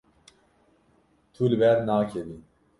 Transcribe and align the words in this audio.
Tu 1.33 1.43
li 1.49 1.55
ber 1.61 1.77
nakevî. 1.87 2.37